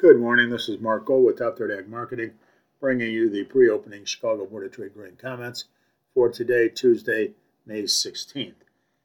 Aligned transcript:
Good 0.00 0.18
morning. 0.18 0.48
This 0.48 0.70
is 0.70 0.80
Mark 0.80 1.04
Gold 1.04 1.26
with 1.26 1.36
Top 1.36 1.58
Third 1.58 1.70
Ag 1.70 1.86
Marketing, 1.86 2.30
bringing 2.80 3.12
you 3.12 3.28
the 3.28 3.44
pre-opening 3.44 4.06
Chicago 4.06 4.46
Board 4.46 4.64
of 4.64 4.72
Trade 4.72 4.94
grain 4.94 5.14
comments 5.20 5.66
for 6.14 6.30
today, 6.30 6.70
Tuesday, 6.70 7.32
May 7.66 7.82
16th. 7.82 8.54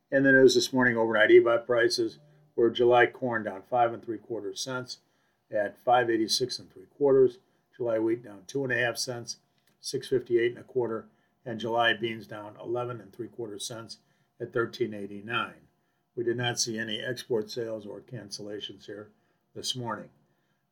In 0.09 0.23
the 0.23 0.31
news 0.31 0.55
this 0.55 0.71
morning, 0.71 0.95
overnight 0.95 1.31
CBOT 1.31 1.65
prices 1.65 2.19
were 2.55 2.69
July 2.69 3.07
corn 3.07 3.43
down 3.43 3.63
five 3.69 3.91
and 3.91 4.01
three 4.01 4.17
quarters 4.17 4.61
cents 4.61 4.99
at 5.51 5.77
586 5.83 6.59
and 6.59 6.71
three 6.71 6.87
quarters. 6.97 7.39
July 7.75 7.99
wheat 7.99 8.23
down 8.23 8.43
two 8.47 8.63
and 8.63 8.71
a 8.71 8.77
half 8.77 8.95
cents, 8.95 9.35
658 9.81 10.51
and 10.51 10.59
a 10.59 10.63
quarter, 10.63 11.07
and 11.45 11.59
July 11.59 11.91
beans 11.91 12.25
down 12.25 12.55
11 12.63 13.01
and 13.01 13.11
three 13.11 13.27
quarters 13.27 13.67
cents 13.67 13.97
at 14.39 14.55
1389. 14.55 15.55
We 16.15 16.23
did 16.23 16.37
not 16.37 16.57
see 16.57 16.79
any 16.79 17.01
export 17.01 17.51
sales 17.51 17.85
or 17.85 17.99
cancellations 17.99 18.85
here 18.85 19.09
this 19.53 19.75
morning. 19.75 20.07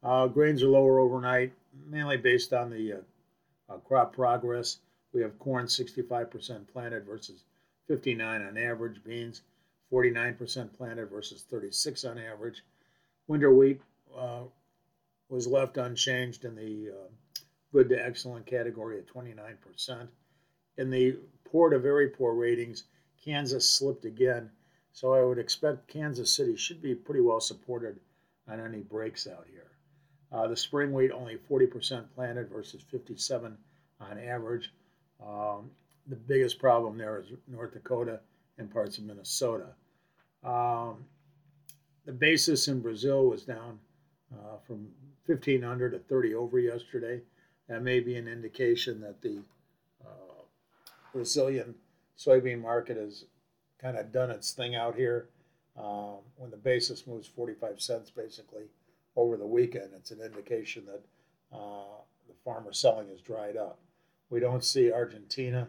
Uh, 0.04 0.28
grains 0.28 0.62
are 0.62 0.68
lower 0.68 1.00
overnight, 1.00 1.54
mainly 1.90 2.18
based 2.18 2.52
on 2.52 2.70
the 2.70 2.94
uh, 2.94 3.74
uh, 3.74 3.78
crop 3.78 4.14
progress. 4.14 4.80
We 5.14 5.22
have 5.22 5.40
corn 5.40 5.66
65% 5.66 6.68
planted 6.68 7.06
versus 7.06 7.44
59 7.88 8.42
on 8.42 8.58
average, 8.58 9.04
beans 9.04 9.42
49% 9.94 10.74
planted 10.74 11.10
versus 11.10 11.44
36 11.44 12.04
on 12.04 12.18
average. 12.18 12.64
Winter 13.28 13.54
wheat 13.54 13.80
uh, 14.18 14.42
was 15.30 15.48
left 15.48 15.78
unchanged 15.78 16.46
in 16.46 16.56
the 16.56 16.92
uh, 16.92 17.10
good 17.72 17.90
to 17.90 18.06
excellent 18.06 18.46
category 18.46 18.98
at 18.98 19.08
29%. 19.08 20.08
In 20.78 20.90
the 20.90 21.18
poor 21.46 21.70
to 21.70 21.78
very 21.78 22.10
poor 22.10 22.34
ratings, 22.34 22.86
Kansas 23.24 23.70
slipped 23.70 24.06
again, 24.06 24.50
so 24.92 25.14
I 25.14 25.24
would 25.24 25.38
expect 25.38 25.88
Kansas 25.88 26.36
City 26.36 26.56
should 26.56 26.82
be 26.82 26.96
pretty 26.96 27.22
well 27.22 27.40
supported 27.40 28.00
on 28.48 28.60
any 28.60 28.80
breaks 28.80 29.28
out 29.28 29.46
here. 29.50 29.73
Uh, 30.34 30.48
the 30.48 30.58
spring 30.58 30.92
wheat 30.92 31.12
only 31.12 31.38
40% 31.50 32.06
planted 32.16 32.50
versus 32.50 32.82
57 32.90 33.56
on 34.02 34.18
average. 34.18 34.72
Um, 35.24 35.70
the 36.08 36.16
biggest 36.16 36.60
problem 36.60 36.98
there 36.98 37.20
is 37.20 37.28
North 37.48 37.74
Dakota 37.74 38.20
and 38.58 38.72
parts 38.72 38.98
of 38.98 39.04
Minnesota. 39.04 39.68
Um, 40.44 41.06
the 42.06 42.12
basis 42.12 42.68
in 42.68 42.82
Brazil 42.82 43.28
was 43.28 43.44
down 43.44 43.80
uh, 44.34 44.58
from 44.66 44.88
1500 45.28 45.92
to 45.92 46.00
30 46.00 46.34
over 46.34 46.60
yesterday. 46.60 47.22
That 47.70 47.84
may 47.84 48.00
be 48.00 48.16
an 48.16 48.28
indication 48.28 49.00
that 49.02 49.22
the 49.22 49.38
uh, 50.04 50.42
Brazilian 51.14 51.76
soybean 52.18 52.62
market 52.62 52.98
has 52.98 53.26
kind 53.80 53.98
of 53.98 54.12
done 54.12 54.32
its 54.32 54.52
thing 54.52 54.76
out 54.76 54.96
here. 54.96 55.28
Um, 55.78 56.18
when 56.38 56.52
the 56.52 56.58
basis 56.58 57.08
moves 57.08 57.28
45 57.28 57.82
cents 57.82 58.12
basically 58.12 58.64
over 59.16 59.38
the 59.38 59.46
weekend, 59.48 59.90
it's 59.96 60.12
an 60.12 60.22
indication 60.22 60.86
that 60.86 61.02
uh, 61.56 62.02
the 62.28 62.34
farmer 62.44 62.74
selling 62.74 63.10
is 63.10 63.22
dried 63.22 63.58
up. 63.58 63.80
We 64.30 64.40
don't 64.40 64.64
see 64.64 64.92
Argentina, 64.92 65.68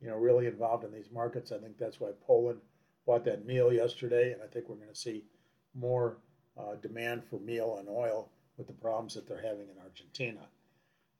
you 0.00 0.08
know, 0.08 0.16
really 0.16 0.46
involved 0.46 0.84
in 0.84 0.92
these 0.92 1.10
markets. 1.12 1.52
I 1.52 1.58
think 1.58 1.78
that's 1.78 2.00
why 2.00 2.10
Poland 2.26 2.60
bought 3.06 3.24
that 3.24 3.46
meal 3.46 3.72
yesterday, 3.72 4.32
and 4.32 4.42
I 4.42 4.46
think 4.46 4.68
we're 4.68 4.76
going 4.76 4.88
to 4.88 4.94
see 4.94 5.24
more 5.74 6.16
uh, 6.58 6.76
demand 6.80 7.22
for 7.28 7.38
meal 7.38 7.76
and 7.78 7.88
oil 7.88 8.30
with 8.56 8.66
the 8.66 8.72
problems 8.72 9.14
that 9.14 9.28
they're 9.28 9.42
having 9.42 9.68
in 9.68 9.78
Argentina. 9.82 10.48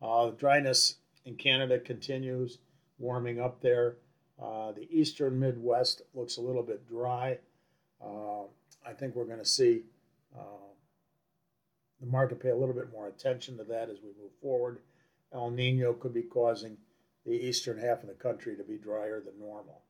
Uh, 0.01 0.31
dryness 0.31 0.97
in 1.25 1.35
Canada 1.35 1.79
continues, 1.79 2.59
warming 2.99 3.41
up 3.41 3.61
there. 3.61 3.97
Uh, 4.43 4.73
the 4.73 4.89
eastern 4.91 5.39
Midwest 5.39 6.03
looks 6.15 6.37
a 6.37 6.41
little 6.41 6.63
bit 6.63 6.87
dry. 6.89 7.39
Uh, 8.03 8.45
I 8.87 8.93
think 8.99 9.15
we're 9.15 9.25
going 9.25 9.39
to 9.39 9.45
see 9.45 9.83
uh, 10.37 10.67
the 12.01 12.07
market 12.07 12.41
pay 12.41 12.51
a 12.51 12.57
little 12.57 12.75
bit 12.75 12.93
more 12.93 13.09
attention 13.09 13.57
to 13.57 13.65
that 13.65 13.89
as 13.89 13.99
we 14.03 14.11
move 14.21 14.33
forward. 14.43 14.81
El 15.33 15.51
Nino 15.51 15.93
could 15.93 16.15
be 16.15 16.23
causing 16.23 16.77
the 17.25 17.33
eastern 17.33 17.79
half 17.79 18.03
of 18.03 18.09
the 18.09 18.15
country 18.15 18.57
to 18.57 18.63
be 18.63 18.77
drier 18.77 19.21
than 19.21 19.39
normal. 19.39 19.83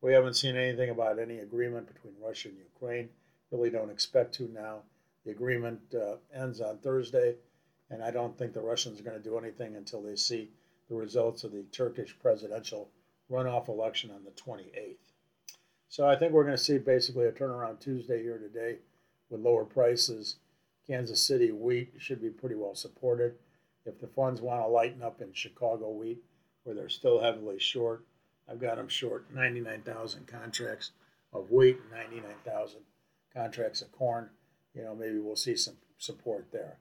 We 0.00 0.12
haven't 0.12 0.34
seen 0.34 0.56
anything 0.56 0.90
about 0.90 1.18
any 1.18 1.38
agreement 1.38 1.92
between 1.92 2.14
Russia 2.22 2.48
and 2.48 2.58
Ukraine. 2.58 3.08
Really 3.50 3.70
don't 3.70 3.90
expect 3.90 4.34
to 4.34 4.48
now. 4.48 4.82
The 5.24 5.32
agreement 5.32 5.80
uh, 5.94 6.16
ends 6.32 6.60
on 6.60 6.78
Thursday, 6.78 7.34
and 7.90 8.02
I 8.02 8.10
don't 8.10 8.38
think 8.38 8.52
the 8.52 8.60
Russians 8.60 9.00
are 9.00 9.02
going 9.02 9.20
to 9.20 9.28
do 9.28 9.38
anything 9.38 9.74
until 9.74 10.00
they 10.00 10.16
see 10.16 10.50
the 10.88 10.94
results 10.94 11.44
of 11.44 11.52
the 11.52 11.64
Turkish 11.72 12.16
presidential 12.20 12.88
runoff 13.30 13.68
election 13.68 14.10
on 14.10 14.24
the 14.24 14.30
28th. 14.30 14.96
So 15.88 16.06
I 16.06 16.16
think 16.16 16.32
we're 16.32 16.44
going 16.44 16.56
to 16.56 16.62
see 16.62 16.78
basically 16.78 17.26
a 17.26 17.32
turnaround 17.32 17.80
Tuesday 17.80 18.22
here 18.22 18.38
today 18.38 18.78
with 19.30 19.40
lower 19.40 19.64
prices. 19.64 20.36
Kansas 20.88 21.22
City 21.22 21.52
wheat 21.52 21.92
should 21.98 22.20
be 22.20 22.30
pretty 22.30 22.54
well 22.54 22.74
supported. 22.74 23.34
If 23.84 24.00
the 24.00 24.06
funds 24.06 24.40
want 24.40 24.62
to 24.62 24.66
lighten 24.66 25.02
up 25.02 25.20
in 25.20 25.32
Chicago 25.32 25.90
wheat, 25.90 26.22
where 26.64 26.74
they're 26.74 26.88
still 26.88 27.20
heavily 27.20 27.58
short, 27.58 28.04
I've 28.50 28.60
got 28.60 28.76
them 28.76 28.88
short 28.88 29.26
99,000 29.34 30.26
contracts 30.26 30.92
of 31.32 31.50
wheat, 31.50 31.78
99,000 31.92 32.80
contracts 33.34 33.82
of 33.82 33.92
corn. 33.92 34.30
You 34.74 34.84
know, 34.84 34.94
maybe 34.94 35.18
we'll 35.18 35.36
see 35.36 35.56
some 35.56 35.76
support 35.98 36.48
there. 36.52 36.78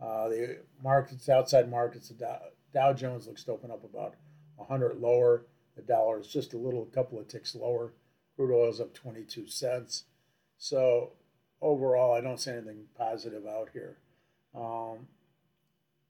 Uh, 0.00 0.28
the 0.28 0.58
markets, 0.82 1.28
outside 1.28 1.70
markets, 1.70 2.08
the 2.08 2.40
Dow, 2.72 2.92
Jones 2.92 3.26
looks 3.26 3.44
to 3.44 3.52
open 3.52 3.70
up 3.70 3.84
about 3.84 4.14
100 4.56 5.00
lower. 5.00 5.46
The 5.76 5.82
dollar 5.82 6.20
is 6.20 6.26
just 6.26 6.52
a 6.52 6.58
little, 6.58 6.82
a 6.82 6.94
couple 6.94 7.18
of 7.18 7.28
ticks 7.28 7.54
lower. 7.54 7.92
Crude 8.36 8.54
oil 8.54 8.70
is 8.70 8.80
up 8.80 8.94
22 8.94 9.46
cents. 9.46 10.04
So 10.58 11.12
overall, 11.62 12.14
I 12.14 12.20
don't 12.20 12.40
see 12.40 12.50
anything 12.50 12.84
positive 12.96 13.46
out 13.46 13.70
here. 13.72 13.96
Um, 14.54 15.06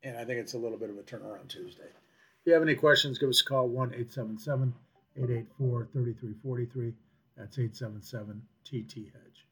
and 0.02 0.16
I 0.16 0.24
think 0.24 0.40
it's 0.40 0.54
a 0.54 0.58
little 0.58 0.78
bit 0.78 0.90
of 0.90 0.96
a 0.96 1.02
turnaround 1.02 1.48
Tuesday. 1.48 1.82
If 1.84 2.46
you 2.46 2.52
have 2.54 2.62
any 2.62 2.74
questions, 2.74 3.18
give 3.18 3.28
us 3.28 3.42
a 3.42 3.44
call 3.44 3.68
1 3.68 3.88
877 3.88 4.74
884 5.16 5.88
3343. 5.92 6.94
That's 7.36 7.58
877 7.58 8.42
TT 8.64 9.12
Hedge. 9.12 9.46